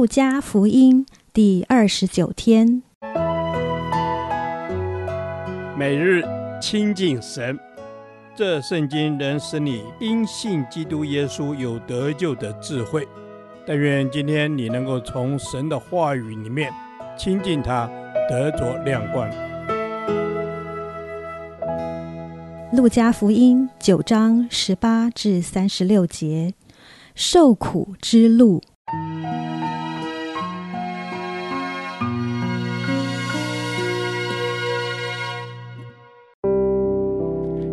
[0.00, 2.82] 路加福音第二十九天，
[5.76, 6.24] 每日
[6.58, 7.58] 亲近神，
[8.34, 13.06] 这圣经能使你因信基督耶稣有得救的智慧。
[13.66, 16.72] 但愿今天你能够从神的话语里面
[17.18, 17.86] 亲近他，
[18.26, 19.28] 得着亮光。
[22.72, 26.54] 路加福音九章十八至三十六节，
[27.14, 28.62] 受苦之路。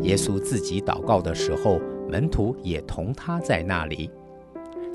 [0.08, 4.10] 耶稣自己祷告的时候，门徒也同他在那里。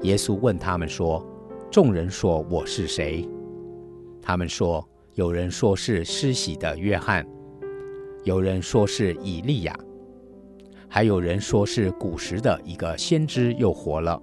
[0.04, 1.22] 耶稣问他们说
[1.70, 3.28] ：“众人说我是谁？”
[4.22, 7.26] 他们说：“有人说是施洗的约翰，
[8.24, 9.78] 有人说是以利亚，
[10.88, 14.18] 还有人说是古时的一个先知又活了。”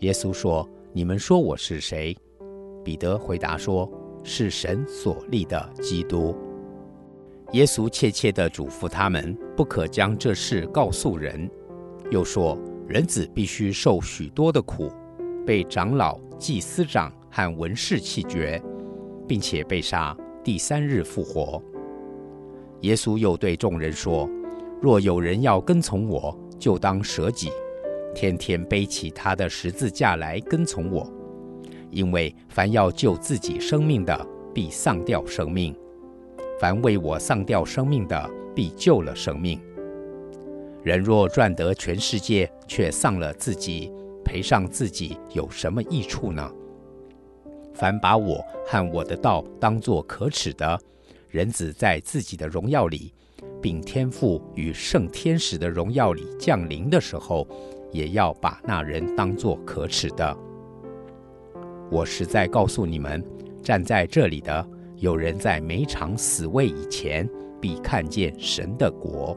[0.00, 2.14] 耶稣说：“你们说我是谁？”
[2.84, 3.90] 彼得回答说
[4.22, 6.36] ：“是神所立的基督。”
[7.52, 11.48] 耶稣切切地嘱咐他们，不可将这事告诉人，
[12.10, 12.58] 又说：
[12.88, 14.90] 人子必须受许多的苦，
[15.46, 18.60] 被长老、祭司长和文士弃绝，
[19.28, 21.62] 并且被杀，第三日复活。
[22.82, 24.28] 耶稣又对众人说：
[24.82, 27.48] 若有人要跟从我，就当舍己，
[28.14, 31.10] 天天背起他的十字架来跟从我。
[31.90, 35.74] 因为凡要救自己生命的，必丧掉生命。
[36.58, 39.60] 凡为我丧掉生命的，必救了生命。
[40.82, 43.92] 人若赚得全世界，却丧了自己，
[44.24, 46.50] 赔上自己，有什么益处呢？
[47.74, 50.78] 凡把我和我的道当作可耻的，
[51.28, 53.12] 人子在自己的荣耀里，
[53.60, 57.46] 并天父与圣天使的荣耀里降临的时候，
[57.92, 60.34] 也要把那人当作可耻的。
[61.90, 63.22] 我实在告诉你们，
[63.62, 64.66] 站在这里的。
[64.98, 67.28] 有人在每场死位以前，
[67.60, 69.36] 必看见神的国。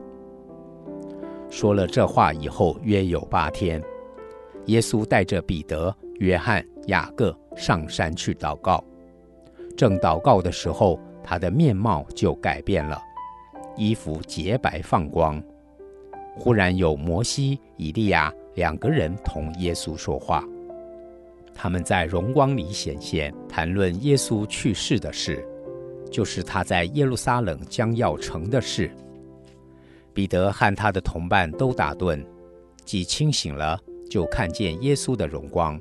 [1.50, 3.84] 说了这话以后，约有八天，
[4.68, 8.84] 耶稣带着彼得、约翰、雅各上山去祷告。
[9.76, 13.02] 正祷告的时候，他的面貌就改变了，
[13.76, 15.42] 衣服洁白放光。
[16.36, 20.42] 忽然有摩西、以利亚两个人同耶稣说话。
[21.62, 25.46] 他们在荣光里显现，谈论耶稣去世的事，
[26.10, 28.90] 就是他在耶路撒冷将要成的事。
[30.14, 32.26] 彼得和他的同伴都打盹，
[32.86, 33.78] 既清醒了，
[34.10, 35.78] 就看见耶稣的荣光，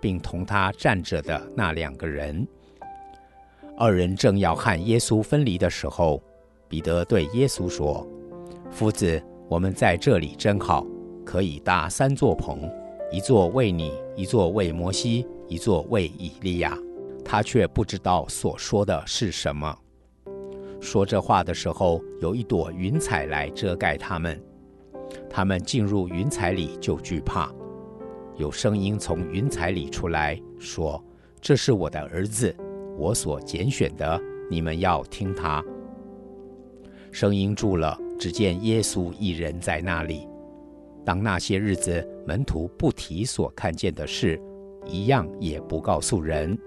[0.00, 2.44] 并同他站着的那两个人。
[3.78, 6.20] 二人正要和耶稣分离的时候，
[6.68, 8.04] 彼得对耶稣说
[8.72, 10.84] ：“夫子，我们在这里真好，
[11.24, 12.68] 可以搭三座棚。”
[13.16, 16.76] 一座为你，一座为摩西，一座为以利亚。
[17.24, 19.74] 他却不知道所说的是什么。
[20.82, 24.38] 说这话的时候，有一朵云彩来遮盖他们。
[25.30, 27.50] 他们进入云彩里就惧怕。
[28.36, 31.02] 有声音从云彩里出来说
[31.40, 32.54] ：“这是我的儿子，
[32.98, 35.64] 我所拣选的，你们要听他。”
[37.10, 40.28] 声音住了，只见耶稣一人在那里。
[41.06, 44.40] 当那些日子，门徒不提所看见的事，
[44.84, 46.58] 一样也不告诉人。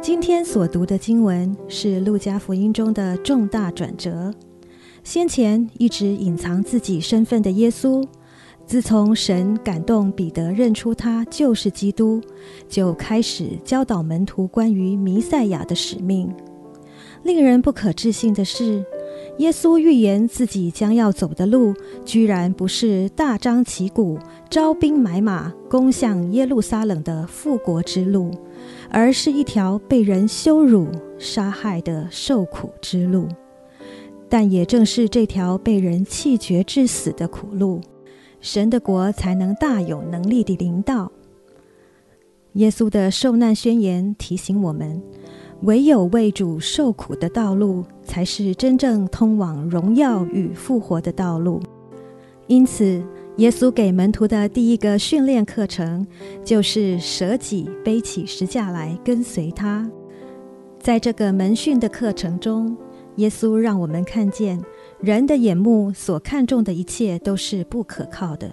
[0.00, 4.32] 今天所读的经文是路加福音中的重大转折。
[5.04, 8.02] 先前一直隐藏自己身份的耶稣，
[8.64, 12.22] 自从神感动彼得认出他就是基督，
[12.66, 16.34] 就开始教导门徒关于弥赛亚的使命。
[17.22, 18.82] 令人不可置信的是，
[19.38, 21.72] 耶稣预言自己将要走的路，
[22.04, 24.18] 居然不是大张旗鼓、
[24.50, 28.32] 招兵买马攻向耶路撒冷的复国之路，
[28.90, 30.88] 而是一条被人羞辱、
[31.18, 33.28] 杀害的受苦之路。
[34.28, 37.80] 但也正是这条被人弃绝致死的苦路，
[38.40, 41.12] 神的国才能大有能力地临到。
[42.54, 45.00] 耶稣的受难宣言提醒我们。
[45.62, 51.60] 唯有为主受苦的道路，才是真正通往荣耀与复活的道路。
[52.46, 53.02] 因此，
[53.38, 56.06] 耶稣给门徒的第一个训练课程，
[56.44, 59.90] 就是舍己背起十架来跟随他。
[60.78, 62.76] 在这个门训的课程中，
[63.16, 64.62] 耶稣让我们看见，
[65.00, 68.48] 人的眼目所看重的一切都是不可靠的，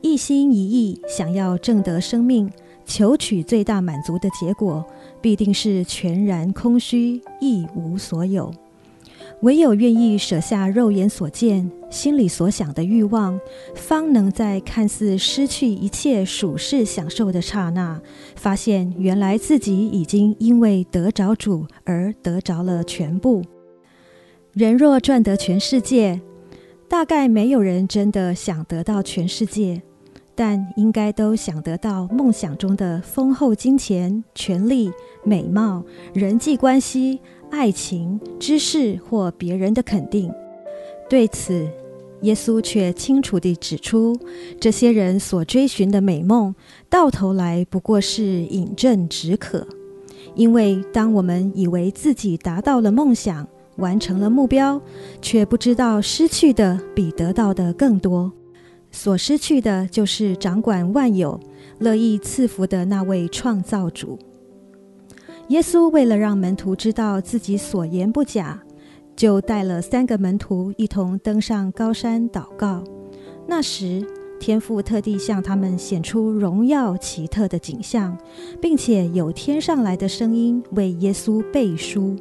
[0.00, 2.50] 一心一意想要挣得生命。
[2.88, 4.84] 求取最大满足的结果，
[5.26, 8.54] 必定是全然空虚，一无所有。
[9.40, 13.36] 唯有愿意舍下肉眼所见、心里所想的欲望，
[13.74, 18.00] 方能在看似失去一切属世享受的刹那，
[18.36, 23.42] 发现原来自己已经因为得着主而得着了全部。
[24.52, 26.20] 人若赚得全世界，
[26.88, 29.82] 大概没有人真的想得到全世界。
[30.38, 34.92] 但应该都想得到梦想中的丰厚金钱、权力、
[35.26, 35.84] 美貌、
[36.14, 37.20] 人际关系、
[37.50, 40.32] 爱情、知识或别人的肯定。
[41.10, 41.68] 对此，
[42.22, 44.18] 耶稣却清楚地指出，
[44.60, 46.54] 这些人所追寻的美梦，
[46.88, 49.66] 到头来不过是饮鸩止渴。
[50.34, 53.46] 因为当我们以为自己达到了梦想，
[53.76, 54.80] 完成了目标，
[55.20, 58.32] 却不知道失去的比得到的更多。
[58.90, 61.38] 所失去的就是掌管万有、
[61.78, 64.18] 乐意赐福的那位创造主。
[65.48, 68.60] 耶稣为了让门徒知道自己所言不假，
[69.14, 72.82] 就带了三个门徒一同登上高山祷告。
[73.46, 74.04] 那时，
[74.40, 78.18] 天父特地向他们显出荣耀奇特的景象，
[78.60, 82.16] 并且有天上来的声音为耶稣背书，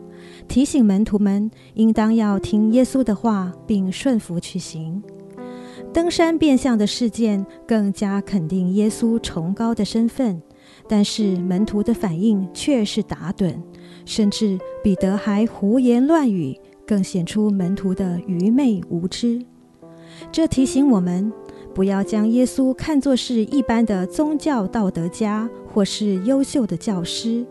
[0.48, 5.01] 提醒门徒们应当要听耶稣的话，并顺服去行。
[5.92, 10.42] 登山变相的事件更加肯定耶稣崇高的身份，
[10.88, 13.56] 但是门徒的反应却是打盹，
[14.06, 19.44] 甚至彼得还胡言乱语，更显出门徒的愚昧无知。
[20.32, 21.32] 这提醒我们，
[21.74, 27.46] 不要将耶稣看作是一般的宗教道德家或是优秀的教师，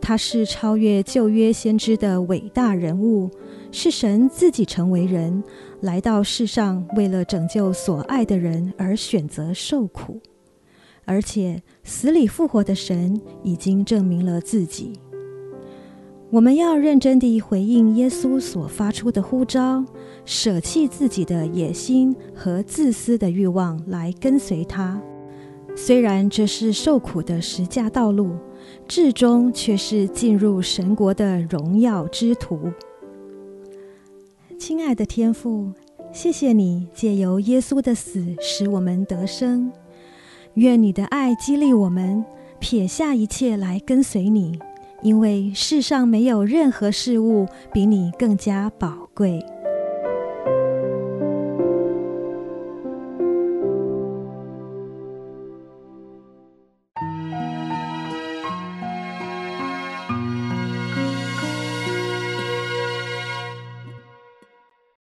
[0.00, 3.30] 他是超越旧约先知的伟大人物，
[3.70, 5.42] 是神自己成为人。
[5.80, 10.20] 来到世上，为了拯救所爱的人而选择受苦，
[11.04, 14.92] 而且死里复活的神已经证明了自己。
[16.30, 19.84] 我们要认真地回应耶稣所发出的呼召，
[20.24, 24.98] 舍弃自己的野心和自私的欲望来跟随他。
[25.76, 28.36] 虽然这是受苦的十架道路，
[28.88, 32.72] 至终却是进入神国的荣耀之途。
[34.58, 35.72] 亲爱的天父，
[36.12, 39.70] 谢谢你借由耶稣的死使我们得生。
[40.54, 42.22] 愿你的爱激励我们
[42.58, 44.58] 撇下一切来跟随你，
[45.00, 49.42] 因为世上没有任何事物比你更加宝贵。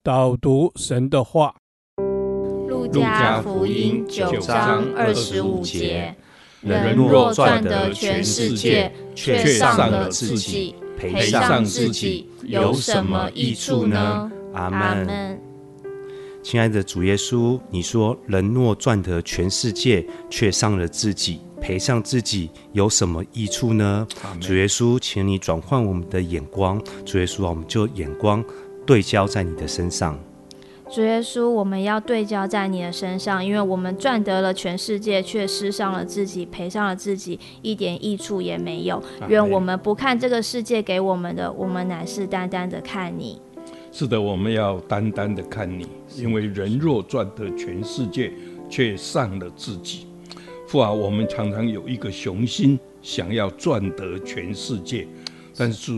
[0.04, 1.56] 导读神的话，
[2.88, 6.16] 《路加福音》九章二十五节：
[6.62, 14.32] 人若赚得全世界，却丧了自己，赔上自己，有什么益处呢？
[14.54, 15.40] 阿门。
[16.44, 24.08] 亲爱的主耶稣，你说人若赚得全世界，却伤了自己，赔上自己，有什么益处呢？
[24.40, 26.82] 主耶稣，请你转换我们的眼光。
[27.06, 28.44] 主耶稣，我们就眼光。
[28.86, 30.18] 对焦在你的身上，
[30.90, 39.04] 主耶稣，我们要对焦在你的身上，因为我们赚得了全世界，却失上了自己，赔上了自己，一点益处也没有。
[39.28, 43.40] 愿我们不看这个世界给我们的，我们乃是单单的看你。
[43.92, 45.86] 是的，我们要单单的看你，
[46.16, 48.32] 因为人若赚得全世界，
[48.70, 50.08] 却丧了自己。
[50.68, 55.06] 父啊，我们常常有一个雄心，想要赚得全世界，
[55.56, 55.92] 但是。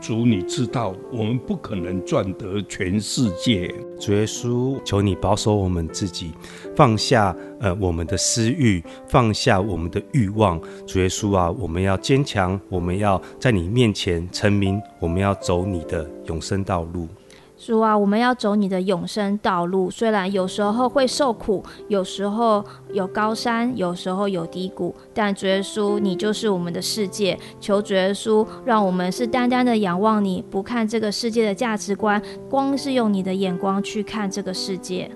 [0.00, 3.72] 主，你知道我们不可能赚得全世界。
[3.98, 6.32] 主耶稣，求你保守我们自己，
[6.74, 10.60] 放下呃我们的私欲，放下我们的欲望。
[10.86, 17.08] 主耶稣啊，我们要坚强，我们要在你面前成名，我们要走你的永生道路。
[17.58, 19.90] 主啊，我们要走你的永生道路。
[19.90, 27.36] 虽然有时候会受苦，有时候有高山，有时候有低谷，但主耶稣，你就是我们的世界。
[27.58, 35.10] 求主耶稣，让我们是单单的仰望你，不看这个世界的价值观，光是用你的眼光去看这个世界。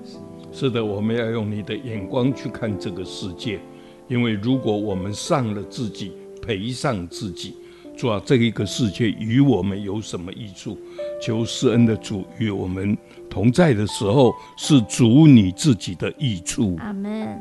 [0.50, 3.60] 是的，我们要用你的眼光去看这个世界，
[4.08, 7.54] 因为如果我们上了自己，赔上自己。
[8.00, 10.78] 说啊，这一个世界与我们有什么益处？
[11.20, 12.96] 求施恩的主与我们
[13.28, 16.76] 同在的时候，是主你自己的益处。
[16.78, 17.38] 阿门。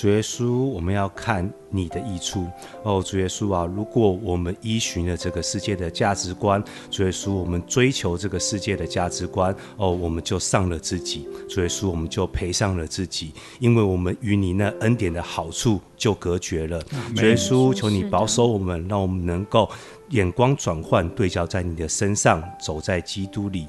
[0.00, 2.46] 主耶稣，我们要看你的益处
[2.84, 3.66] 哦，主耶稣啊！
[3.66, 11.28] 如果我们依循了这个世界的价值观，主耶稣，我们追求这个世界的价值观哦，我们就上了自己。
[11.50, 16.80] 主耶稣，我们就赔上了自己，因为我们与你那恩典的好处就隔绝了。
[17.14, 19.68] 主耶稣，求你保守我们，让我们能够
[20.12, 23.66] 眼光转换，对焦在你的身上，走在基督里。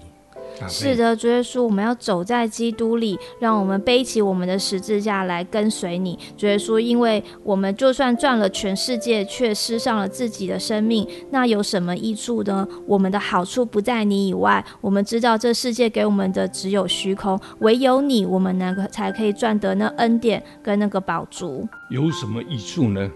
[0.68, 6.18] 是的，主耶稣，我们要走在基督里，让我们背起我们的十字架来跟随你。
[6.38, 12.68] 主耶稣，因为我们就算赚了全世界，却失上了自己的生命，那有什么益处呢？
[12.86, 21.68] 我们的好处不在你以外，我们知道这世界给我们的只有虚空，唯有你，我们能够才可以赚得那恩典跟那个宝足。
[21.90, 23.10] 有什么益处呢？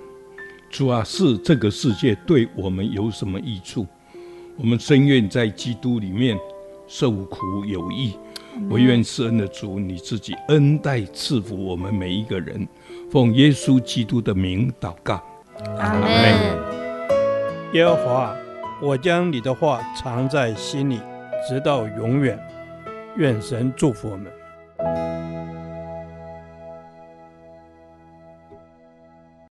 [0.70, 3.86] 主啊，是这个世界对我们有什么益处？
[4.58, 6.38] 我们深愿在基督里面
[6.88, 8.18] 受苦有益。
[8.70, 12.68] 我愿施恩的主，你自己恩待赐福我们每一个人。
[13.12, 15.22] 奉耶稣基督的名祷告，
[15.77, 16.06] 阿门。
[17.74, 18.36] 耶和华，
[18.82, 21.00] 我将你的话藏在心里，
[21.48, 22.39] 直到永远。
[23.18, 24.32] 愿神祝福我们。